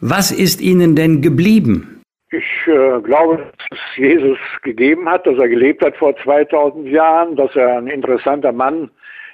[0.00, 2.02] Was ist Ihnen denn geblieben?
[2.30, 7.34] Ich äh, glaube, dass es Jesus gegeben hat, dass er gelebt hat vor 2000 Jahren,
[7.34, 8.90] dass er ein interessanter Mann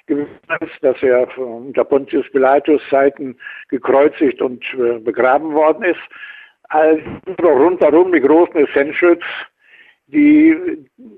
[0.06, 0.30] gewesen
[0.60, 3.36] ist, dass er unter Pontius Pilatus Zeiten
[3.68, 6.00] gekreuzigt und äh, begraben worden ist.
[6.70, 7.02] Also
[7.42, 9.22] rundherum die großen Essentials,
[10.06, 10.56] die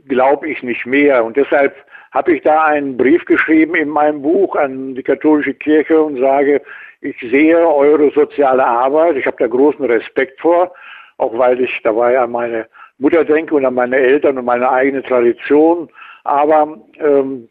[0.08, 1.24] glaube ich nicht mehr.
[1.24, 1.74] Und deshalb
[2.16, 6.62] habe ich da einen Brief geschrieben in meinem Buch an die katholische Kirche und sage,
[7.02, 10.72] ich sehe eure soziale Arbeit, ich habe da großen Respekt vor,
[11.18, 15.02] auch weil ich dabei an meine Mutter denke und an meine Eltern und meine eigene
[15.02, 15.90] Tradition.
[16.24, 17.50] Aber ähm,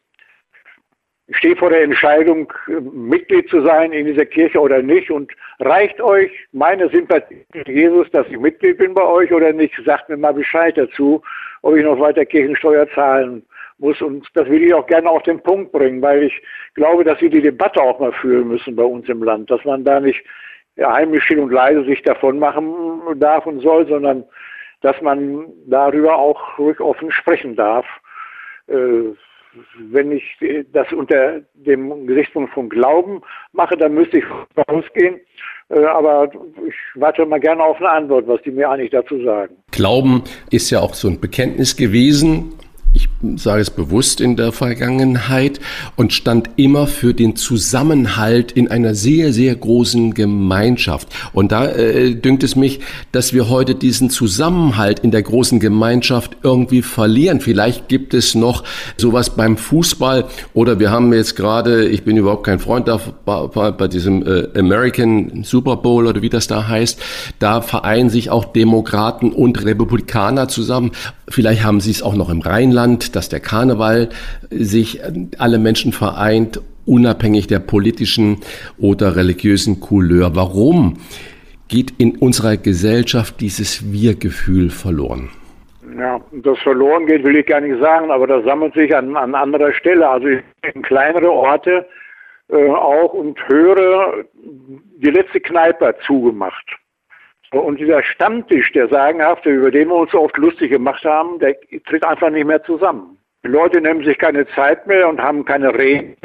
[1.27, 2.51] ich stehe vor der Entscheidung,
[2.91, 5.11] Mitglied zu sein in dieser Kirche oder nicht.
[5.11, 9.75] Und reicht euch meine Sympathie mit Jesus, dass ich Mitglied bin bei euch oder nicht?
[9.85, 11.21] Sagt mir mal Bescheid dazu,
[11.61, 13.45] ob ich noch weiter Kirchensteuer zahlen
[13.77, 14.01] muss.
[14.01, 16.41] Und das will ich auch gerne auf den Punkt bringen, weil ich
[16.73, 19.83] glaube, dass wir die Debatte auch mal führen müssen bei uns im Land, dass man
[19.83, 20.23] da nicht
[20.79, 22.73] heimlich still und leise sich davon machen
[23.15, 24.25] darf und soll, sondern
[24.81, 27.85] dass man darüber auch ruhig offen sprechen darf.
[28.67, 29.13] Äh,
[29.77, 30.23] wenn ich
[30.73, 33.21] das unter dem Gesichtspunkt von Glauben
[33.53, 34.25] mache, dann müsste ich
[34.67, 35.21] rausgehen.
[35.69, 36.29] Äh, aber
[36.67, 39.55] ich warte mal gerne auf eine Antwort, was die mir eigentlich dazu sagen.
[39.71, 42.53] Glauben ist ja auch so ein Bekenntnis gewesen
[43.37, 45.59] sage es bewusst in der Vergangenheit,
[45.95, 51.07] und stand immer für den Zusammenhalt in einer sehr, sehr großen Gemeinschaft.
[51.33, 52.79] Und da äh, dünkt es mich,
[53.11, 57.41] dass wir heute diesen Zusammenhalt in der großen Gemeinschaft irgendwie verlieren.
[57.41, 58.63] Vielleicht gibt es noch
[58.97, 63.71] sowas beim Fußball oder wir haben jetzt gerade, ich bin überhaupt kein Freund da, bei,
[63.71, 66.99] bei diesem äh, American Super Bowl oder wie das da heißt,
[67.39, 70.91] da vereinen sich auch Demokraten und Republikaner zusammen.
[71.27, 74.09] Vielleicht haben sie es auch noch im Rheinland, dass der Karneval
[74.49, 75.01] sich
[75.37, 78.41] alle Menschen vereint, unabhängig der politischen
[78.77, 80.35] oder religiösen Couleur.
[80.35, 80.97] Warum
[81.67, 85.29] geht in unserer Gesellschaft dieses Wir-Gefühl verloren?
[85.97, 89.33] Ja, das verloren geht, will ich gar nicht sagen, aber das sammelt sich an, an
[89.33, 90.07] anderer Stelle.
[90.07, 91.87] Also in kleinere Orte
[92.49, 94.25] äh, auch und höre,
[94.97, 96.65] die letzte Kneipe zugemacht.
[97.51, 101.55] Und dieser Stammtisch, der sagenhafte, über den wir uns so oft lustig gemacht haben, der
[101.87, 103.17] tritt einfach nicht mehr zusammen.
[103.43, 106.15] Die Leute nehmen sich keine Zeit mehr und haben keine Reden.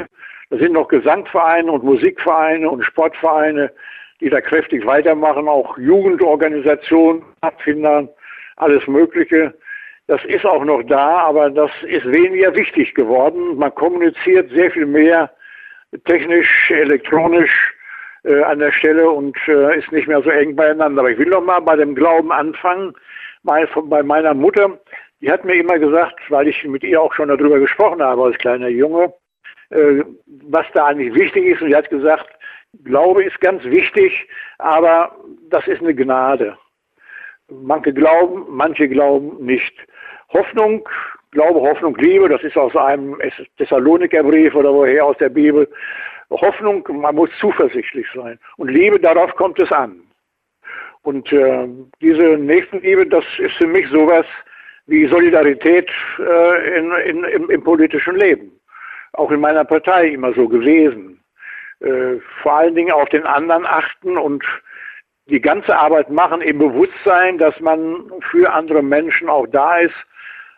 [0.49, 3.71] Da sind noch Gesangvereine und Musikvereine und Sportvereine.
[4.21, 8.07] die da kräftig weitermachen, auch Jugendorganisationen, Abfindern,
[8.57, 9.53] alles Mögliche.
[10.07, 13.57] Das ist auch noch da, aber das ist weniger wichtig geworden.
[13.57, 15.31] Man kommuniziert sehr viel mehr
[16.05, 17.70] technisch, elektronisch
[18.23, 21.01] äh, an der Stelle und äh, ist nicht mehr so eng beieinander.
[21.01, 22.93] Aber ich will noch mal bei dem Glauben anfangen.
[23.43, 24.79] Bei, bei meiner Mutter,
[25.21, 28.37] die hat mir immer gesagt, weil ich mit ihr auch schon darüber gesprochen habe als
[28.37, 29.13] kleiner Junge,
[29.69, 30.03] äh,
[30.47, 31.61] was da eigentlich wichtig ist.
[31.61, 32.27] Und sie hat gesagt,
[32.83, 34.27] Glaube ist ganz wichtig,
[34.59, 35.15] aber
[35.49, 36.57] das ist eine Gnade.
[37.49, 39.73] Manche glauben, manche glauben nicht.
[40.31, 40.87] Hoffnung,
[41.31, 43.17] Glaube, Hoffnung, Liebe, das ist aus einem
[43.57, 45.67] Thessalonikerbrief oder woher aus der Bibel.
[46.31, 48.39] Hoffnung, man muss zuversichtlich sein.
[48.57, 50.01] Und Liebe, darauf kommt es an.
[51.03, 51.67] Und äh,
[52.01, 54.25] diese Nächstenliebe, das ist für mich sowas
[54.87, 55.89] wie Solidarität
[56.19, 58.51] äh, in, in, im, im, politischen Leben.
[59.13, 61.19] Auch in meiner Partei immer so gewesen.
[61.79, 64.43] Äh, vor allen Dingen auf den anderen achten und
[65.27, 69.95] die ganze Arbeit machen im Bewusstsein, dass man für andere Menschen auch da ist,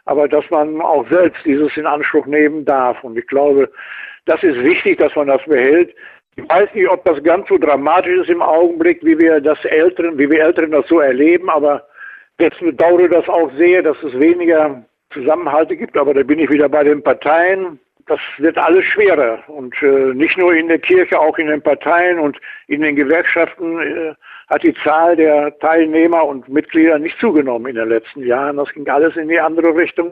[0.05, 3.03] aber dass man auch selbst dieses in Anspruch nehmen darf.
[3.03, 3.69] Und ich glaube,
[4.25, 5.93] das ist wichtig, dass man das behält.
[6.35, 10.17] Ich weiß nicht, ob das ganz so dramatisch ist im Augenblick, wie wir das Älteren,
[10.17, 11.85] wie wir Älteren das so erleben, aber
[12.39, 15.95] jetzt bedauere das auch sehr, dass es weniger Zusammenhalte gibt.
[15.97, 17.79] Aber da bin ich wieder bei den Parteien.
[18.07, 22.19] Das wird alles schwerer und äh, nicht nur in der Kirche, auch in den Parteien
[22.19, 24.13] und in den Gewerkschaften äh,
[24.49, 28.57] hat die Zahl der Teilnehmer und Mitglieder nicht zugenommen in den letzten Jahren.
[28.57, 30.11] Das ging alles in die andere Richtung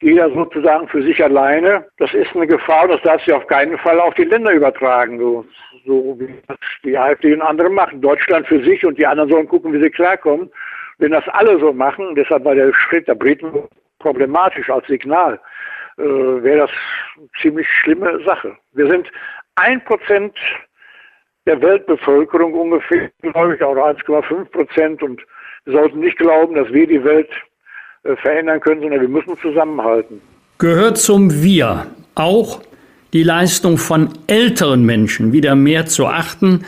[0.00, 1.86] jeder sozusagen für sich alleine.
[1.98, 5.44] Das ist eine Gefahr, das darf sich auf keinen Fall auf die Länder übertragen, so,
[5.86, 8.00] so wie das die AfD und andere machen.
[8.00, 10.50] Deutschland für sich und die anderen sollen gucken, wie sie klarkommen.
[10.98, 13.52] Wenn das alle so machen, deshalb war der Schritt der Briten
[13.98, 15.40] problematisch als Signal,
[15.98, 16.70] äh, wäre das
[17.16, 18.56] eine ziemlich schlimme Sache.
[18.72, 19.10] Wir sind
[19.56, 20.38] ein Prozent
[21.46, 25.22] der Weltbevölkerung ungefähr, glaube ich, auch 1,5 Prozent und
[25.64, 27.30] wir sollten nicht glauben, dass wir die Welt
[28.16, 30.20] verändern können, sondern wir müssen zusammenhalten.
[30.58, 32.60] Gehört zum Wir auch
[33.12, 36.64] die Leistung von älteren Menschen wieder mehr zu achten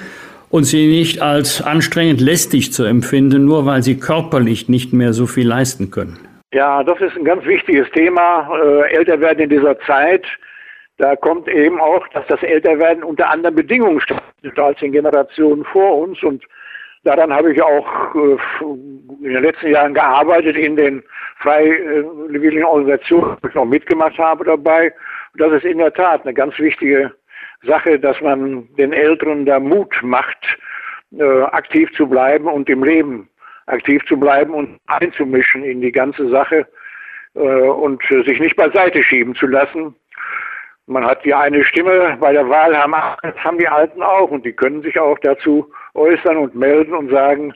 [0.50, 5.26] und sie nicht als anstrengend lästig zu empfinden, nur weil sie körperlich nicht mehr so
[5.26, 6.18] viel leisten können?
[6.52, 8.48] Ja, das ist ein ganz wichtiges Thema.
[8.54, 10.24] Äh, älter werden in dieser Zeit.
[10.96, 15.98] Da kommt eben auch, dass das Älterwerden unter anderen Bedingungen stattfindet als in Generationen vor
[15.98, 16.22] uns.
[16.22, 16.42] Und
[17.08, 21.02] Daran habe ich auch äh, in den letzten Jahren gearbeitet in den
[21.38, 24.92] freiwilligen Organisationen, wo ich noch mitgemacht habe dabei.
[25.32, 27.10] Und das ist in der Tat eine ganz wichtige
[27.62, 30.58] Sache, dass man den Älteren da Mut macht,
[31.18, 33.30] äh, aktiv zu bleiben und im Leben
[33.68, 36.66] aktiv zu bleiben und einzumischen in die ganze Sache
[37.34, 39.94] äh, und sich nicht beiseite schieben zu lassen.
[40.86, 44.52] Man hat die eine Stimme bei der Wahl, haben, haben die Alten auch und die
[44.52, 47.52] können sich auch dazu äußern und melden und sagen,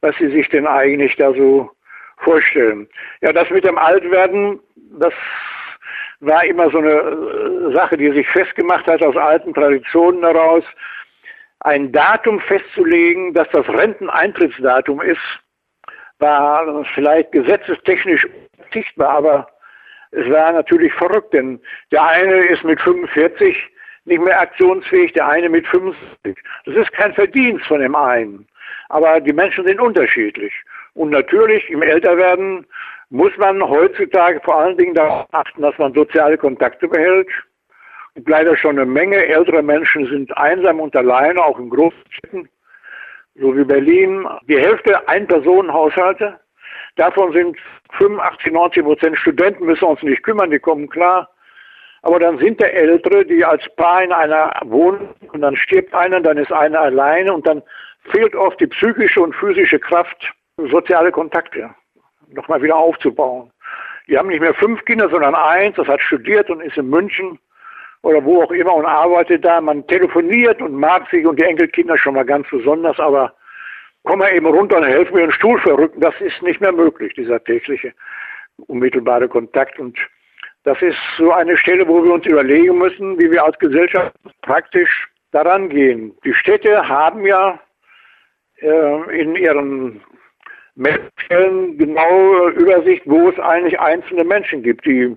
[0.00, 1.70] was sie sich denn eigentlich da so
[2.18, 2.88] vorstellen.
[3.20, 4.60] Ja, das mit dem Altwerden,
[4.98, 5.14] das
[6.20, 10.64] war immer so eine äh, Sache, die sich festgemacht hat aus alten Traditionen heraus.
[11.60, 15.20] Ein Datum festzulegen, dass das Renteneintrittsdatum ist,
[16.18, 18.26] war vielleicht gesetzestechnisch
[18.72, 19.48] sichtbar, aber
[20.10, 23.56] es war natürlich verrückt, denn der eine ist mit 45
[24.04, 25.96] nicht mehr aktionsfähig, der eine mit 50.
[26.66, 28.46] Das ist kein Verdienst von dem einen.
[28.88, 30.52] Aber die Menschen sind unterschiedlich.
[30.94, 32.66] Und natürlich im Älterwerden
[33.10, 37.28] muss man heutzutage vor allen Dingen darauf achten, dass man soziale Kontakte behält.
[38.14, 42.48] Und leider schon eine Menge älterer Menschen sind einsam und alleine, auch in Großstädten,
[43.34, 44.26] so wie Berlin.
[44.48, 46.38] Die Hälfte Ein-Personen-Haushalte.
[46.96, 47.58] Davon sind
[47.98, 51.28] 85, 90 Prozent Studenten, müssen uns nicht kümmern, die kommen klar.
[52.04, 56.20] Aber dann sind der Ältere, die als Paar in einer wohnen und dann stirbt einer,
[56.20, 57.62] dann ist einer alleine und dann
[58.12, 61.70] fehlt oft die psychische und physische Kraft, soziale Kontakte
[62.28, 63.50] nochmal wieder aufzubauen.
[64.06, 67.38] Die haben nicht mehr fünf Kinder, sondern eins, das hat studiert und ist in München
[68.02, 69.62] oder wo auch immer und arbeitet da.
[69.62, 73.32] Man telefoniert und mag sich und die Enkelkinder schon mal ganz besonders, aber
[74.02, 76.02] komm mal eben runter und helf mir einen Stuhl verrücken.
[76.02, 77.94] Das ist nicht mehr möglich, dieser tägliche
[78.66, 79.78] unmittelbare Kontakt.
[79.78, 79.98] Und
[80.64, 85.08] das ist so eine Stelle, wo wir uns überlegen müssen, wie wir als Gesellschaft praktisch
[85.30, 86.16] daran gehen.
[86.24, 87.60] Die Städte haben ja
[88.60, 90.02] äh, in ihren
[90.74, 95.16] Meldestellen genaue Übersicht, wo es eigentlich einzelne Menschen gibt, die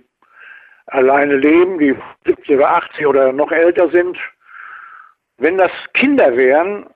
[0.87, 4.17] alleine leben, die 70 oder 80 oder noch älter sind.
[5.37, 6.87] Wenn das Kinder wären,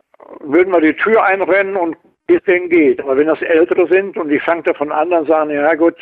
[0.42, 3.00] würden wir die Tür einrennen und es denen geht.
[3.02, 5.96] Aber wenn das Ältere sind und die fangen davon an, dann sagen, ja gut,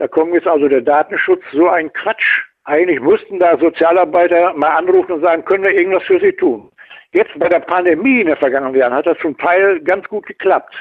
[0.00, 2.42] da kommt jetzt also der Datenschutz, so ein Quatsch.
[2.64, 6.72] Eigentlich mussten da Sozialarbeiter mal anrufen und sagen, können wir irgendwas für sie tun?
[7.12, 10.74] Jetzt bei der Pandemie in den vergangenen Jahren hat das zum Teil ganz gut geklappt.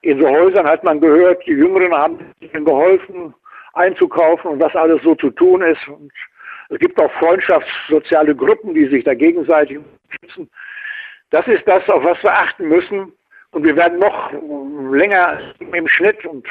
[0.00, 3.34] In so Häusern hat man gehört, die Jüngeren haben ihnen geholfen,
[3.74, 5.86] einzukaufen und was alles so zu tun ist.
[5.88, 6.10] Und
[6.70, 10.50] es gibt auch freundschaftssoziale Gruppen, die sich da gegenseitig unterstützen.
[11.28, 13.12] Das ist das, auf was wir achten müssen.
[13.50, 14.32] Und wir werden noch
[14.94, 16.46] länger im Schnitt und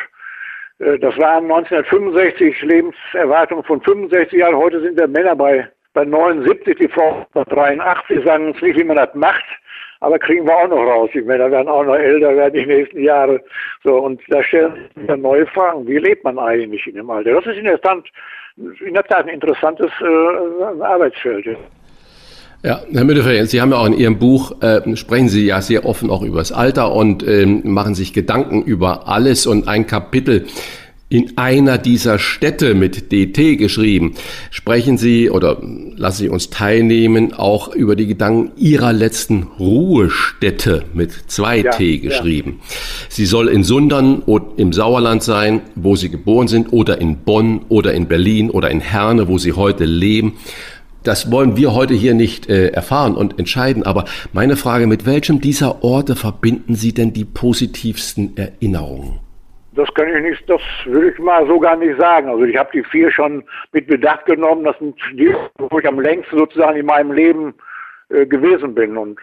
[0.79, 4.57] das waren 1965 Lebenserwartung von 65 Jahren.
[4.57, 8.25] Heute sind wir Männer bei, bei 79, die Frau bei 83.
[8.25, 9.45] Sagen uns nicht, wie man das macht,
[10.01, 11.09] aber kriegen wir auch noch raus.
[11.13, 13.41] Die Männer werden auch noch älter werden die nächsten Jahre.
[13.83, 15.87] So, und da stellen sich neue Fragen.
[15.87, 17.35] Wie lebt man eigentlich in dem Alter?
[17.35, 18.03] Das ist in der Tat,
[18.57, 21.57] in der Tat ein interessantes äh, Arbeitsfeld.
[22.65, 25.85] Ja, Herr Mütterfer, Sie haben ja auch in Ihrem Buch, äh, sprechen Sie ja sehr
[25.85, 30.47] offen auch über das Alter und ähm, machen sich Gedanken über alles und ein Kapitel
[31.07, 34.15] in einer dieser Städte mit DT geschrieben.
[34.49, 35.61] Sprechen Sie oder
[35.95, 41.99] lassen Sie uns teilnehmen auch über die Gedanken Ihrer letzten Ruhestätte mit zwei ja, T
[41.99, 42.61] geschrieben.
[42.61, 42.75] Ja.
[43.09, 44.23] Sie soll in Sundern
[44.57, 48.79] im Sauerland sein, wo Sie geboren sind, oder in Bonn oder in Berlin oder in
[48.79, 50.33] Herne, wo Sie heute leben.
[51.05, 53.83] Das wollen wir heute hier nicht äh, erfahren und entscheiden.
[53.83, 59.19] Aber meine Frage, mit welchem dieser Orte verbinden Sie denn die positivsten Erinnerungen?
[59.73, 62.29] Das kann ich nicht, das würde ich mal so gar nicht sagen.
[62.29, 64.63] Also ich habe die vier schon mit Bedacht genommen.
[64.63, 67.53] Das sind die, wo ich am längsten sozusagen in meinem Leben
[68.09, 69.19] äh, gewesen bin und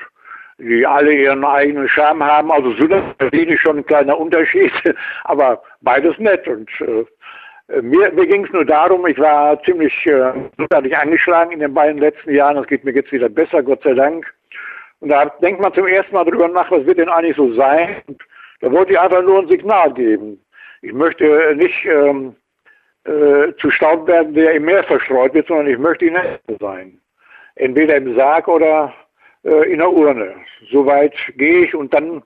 [0.59, 2.53] die alle ihren eigenen Charme haben.
[2.53, 4.73] Also so das ist schon ein kleiner Unterschied,
[5.25, 7.05] aber beides nett und äh,
[7.81, 10.33] mir, mir ging es nur darum, ich war ziemlich äh,
[10.95, 12.57] angeschlagen in den beiden letzten Jahren.
[12.57, 14.27] Das geht mir jetzt wieder besser, Gott sei Dank.
[15.01, 18.03] Und da denkt man zum ersten Mal drüber nach, was wird denn eigentlich so sein?
[18.07, 18.23] Und
[18.61, 20.41] da wollte ich einfach nur ein Signal geben.
[20.83, 22.37] Ich möchte nicht ähm,
[23.05, 26.57] äh, zu Staub werden, der im Meer verstreut wird, sondern ich möchte in der Erde
[26.61, 26.99] sein.
[27.57, 28.95] Entweder im Sarg oder
[29.45, 30.35] äh, in der Urne.
[30.71, 32.23] Soweit gehe ich und dann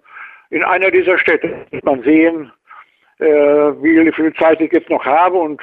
[0.50, 2.52] in einer dieser Städte wird man sehen,
[3.18, 5.60] wie viel Zeit ich jetzt noch habe und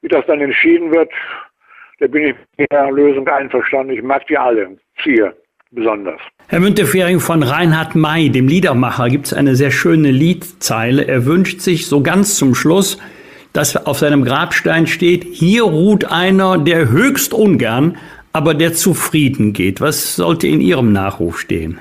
[0.00, 1.10] wie das dann entschieden wird,
[2.00, 3.92] da bin ich mit der Lösung einverstanden.
[3.94, 5.34] Ich mag die alle, vier
[5.70, 6.20] besonders.
[6.48, 11.06] Herr Müntefering von Reinhard May, dem Liedermacher, gibt es eine sehr schöne Liedzeile.
[11.06, 12.98] Er wünscht sich so ganz zum Schluss,
[13.52, 17.96] dass auf seinem Grabstein steht, hier ruht einer, der höchst ungern,
[18.32, 19.80] aber der zufrieden geht.
[19.80, 21.80] Was sollte in Ihrem Nachruf stehen?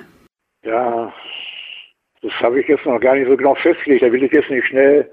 [0.63, 1.11] Ja,
[2.21, 4.03] das habe ich jetzt noch gar nicht so genau festgelegt.
[4.03, 5.09] Da will ich jetzt nicht schnell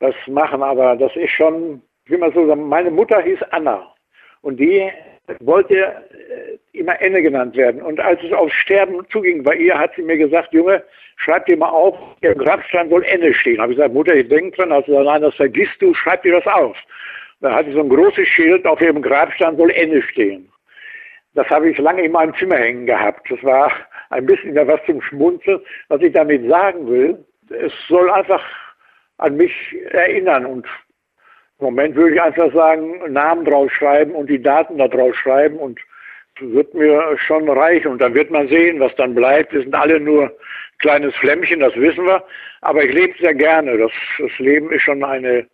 [0.00, 3.86] was machen, aber das ist schon, wie man so sagen, meine Mutter hieß Anna
[4.42, 4.90] und die
[5.40, 7.80] wollte äh, immer Enne genannt werden.
[7.80, 10.82] Und als es aufs Sterben zuging bei ihr, hat sie mir gesagt, Junge,
[11.16, 13.60] schreib dir mal auf, im Grabstein soll Enne stehen.
[13.60, 14.72] Habe ich gesagt, Mutter, ich denke dran.
[14.72, 16.76] Also nein, das vergisst du, schreib dir das auf.
[17.40, 20.48] Da hatte sie so ein großes Schild, auf ihrem Grabstein soll Enne stehen.
[21.34, 23.30] Das habe ich lange in meinem Zimmer hängen gehabt.
[23.30, 23.72] Das war
[24.12, 25.60] ein bisschen was zum Schmunzeln.
[25.88, 28.42] Was ich damit sagen will, es soll einfach
[29.18, 29.52] an mich
[29.90, 30.66] erinnern und
[31.58, 35.78] im Moment würde ich einfach sagen, Namen draufschreiben und die Daten da drauf schreiben und
[36.40, 37.92] wird mir schon reichen.
[37.92, 39.52] Und dann wird man sehen, was dann bleibt.
[39.52, 40.36] Wir sind alle nur
[40.80, 42.24] kleines Flämmchen, das wissen wir.
[42.62, 43.78] Aber ich lebe sehr gerne.
[43.78, 45.46] Das, das Leben ist schon eine,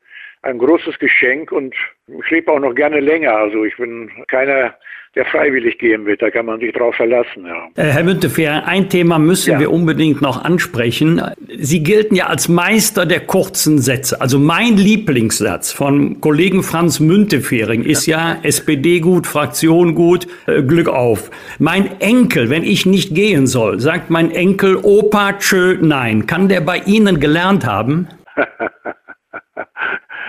[0.42, 1.74] ein großes Geschenk und
[2.06, 3.36] ich lebe auch noch gerne länger.
[3.36, 4.74] Also ich bin keiner,
[5.14, 6.22] der freiwillig gehen wird.
[6.22, 7.46] Da kann man sich drauf verlassen.
[7.46, 7.68] Ja.
[7.74, 9.60] Äh, Herr Müntefehr, ein Thema müssen ja.
[9.60, 11.20] wir unbedingt noch ansprechen.
[11.58, 14.20] Sie gelten ja als Meister der kurzen Sätze.
[14.20, 20.62] Also mein Lieblingssatz von Kollegen Franz Müntefering ist ja, ja SPD gut, Fraktion gut, äh,
[20.62, 21.30] Glück auf.
[21.58, 26.26] Mein Enkel, wenn ich nicht gehen soll, sagt mein Enkel Opa tschö nein.
[26.26, 28.08] Kann der bei Ihnen gelernt haben?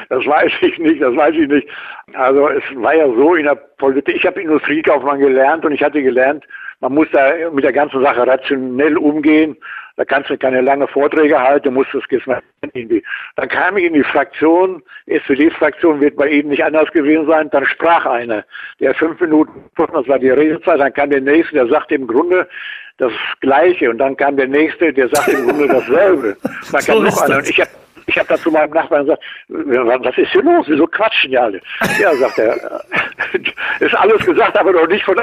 [0.09, 1.67] Das weiß ich nicht, das weiß ich nicht.
[2.13, 6.01] Also es war ja so in der Politik, ich habe Industriekaufmann gelernt und ich hatte
[6.01, 6.45] gelernt,
[6.81, 9.55] man muss da mit der ganzen Sache rationell umgehen.
[9.97, 12.03] Da kannst du keine lange Vorträge halten, musst das
[12.73, 13.03] irgendwie.
[13.35, 17.65] Dann kam ich in die Fraktion, SPD-Fraktion wird bei Ihnen nicht anders gewesen sein, dann
[17.65, 18.45] sprach einer,
[18.79, 22.47] der fünf Minuten, das war die Redezeit, dann kam der nächste, der sagte im Grunde,
[22.97, 26.37] das Gleiche und dann kam der nächste, der sagte im Grunde dasselbe.
[26.71, 27.69] Dann kam so noch einer und ich habe
[28.09, 30.65] ich habe da zu meinem Nachbarn gesagt, was ist hier los?
[30.67, 31.61] Wieso quatschen die alle?
[31.99, 32.81] Ja, sagt er,
[33.79, 35.15] ist alles gesagt, aber noch nicht von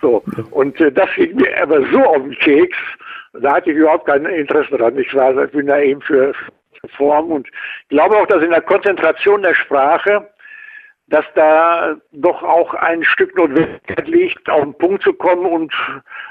[0.00, 0.22] So.
[0.52, 2.78] Und äh, das ging mir aber so auf den Keks,
[3.34, 4.98] da hatte ich überhaupt kein Interesse dran.
[4.98, 6.32] Ich war, ich bin da eben für
[6.96, 7.48] Form und
[7.88, 10.30] glaube auch, dass in der Konzentration der Sprache,
[11.08, 15.74] dass da doch auch ein Stück Notwendigkeit liegt, auf den Punkt zu kommen und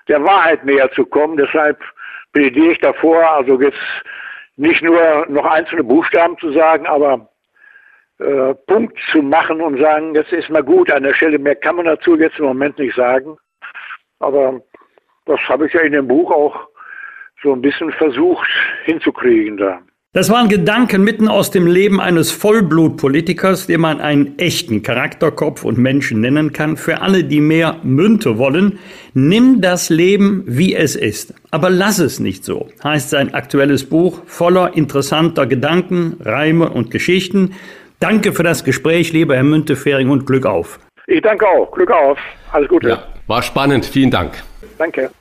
[0.08, 1.38] der Wahrheit näher zu kommen.
[1.38, 1.80] Deshalb
[2.34, 3.78] plädiere ich davor, also jetzt
[4.58, 7.30] nicht nur noch einzelne Buchstaben zu sagen, aber
[8.20, 11.76] äh, Punkt zu machen und sagen, das ist mal gut, an der Stelle mehr kann
[11.76, 13.38] man dazu jetzt im Moment nicht sagen.
[14.20, 14.62] Aber
[15.26, 16.68] Das habe ich ja in dem Buch auch
[17.42, 18.48] so ein bisschen versucht
[18.86, 19.82] hinzukriegen da.
[20.16, 25.78] Das waren Gedanken mitten aus dem Leben eines Vollblutpolitikers, den man einen echten Charakterkopf und
[25.78, 26.78] Menschen nennen kann.
[26.78, 28.80] Für alle, die mehr Münte wollen,
[29.14, 31.34] nimm das Leben, wie es ist.
[31.52, 37.52] Aber lass es nicht so, heißt sein aktuelles Buch voller interessanter Gedanken, Reime und Geschichten.
[38.00, 40.80] Danke für das Gespräch, lieber Herr Müntefering, und Glück auf.
[41.08, 41.70] Ich danke auch.
[41.74, 42.18] Glück auf.
[42.54, 42.88] Alles Gute.
[42.88, 43.86] Ja, war spannend.
[43.86, 44.42] Vielen Dank.
[44.78, 45.12] Danke.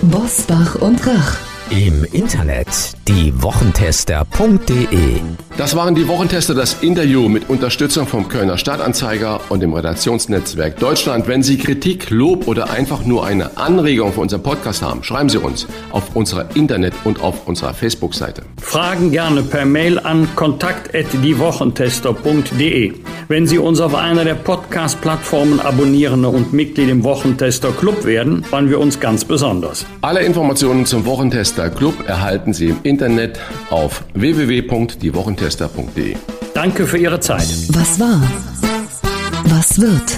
[0.00, 1.49] Bosbach und Rach.
[1.70, 2.66] Im Internet
[3.06, 5.20] diewochentester.de
[5.56, 11.28] Das waren die Wochentester, das Interview mit Unterstützung vom Kölner Stadtanzeiger und dem Redaktionsnetzwerk Deutschland.
[11.28, 15.38] Wenn Sie Kritik, Lob oder einfach nur eine Anregung für unseren Podcast haben, schreiben Sie
[15.38, 18.42] uns auf unserer Internet- und auf unserer Facebook-Seite.
[18.60, 22.94] Fragen gerne per Mail an kontakt.diewochentester.de.
[23.28, 28.70] Wenn Sie uns auf einer der Podcast-Plattformen abonnieren und Mitglied im Wochentester Club werden, freuen
[28.70, 29.86] wir uns ganz besonders.
[30.00, 31.06] Alle Informationen zum
[31.60, 33.38] Wochentester Club erhalten Sie im Internet
[33.68, 36.16] auf www.diewochentester.de.
[36.54, 37.48] Danke für Ihre Zeit.
[37.68, 38.22] Was war?
[39.44, 40.16] Was wird?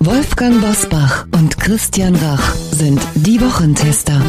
[0.00, 4.20] Wolfgang Bosbach und Christian Rach sind die Wochentester.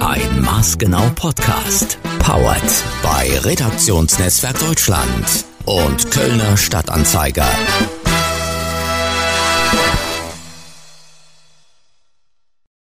[0.00, 1.98] Ein maßgenau Podcast.
[2.20, 2.62] Powered
[3.02, 7.48] bei Redaktionsnetzwerk Deutschland und Kölner Stadtanzeiger.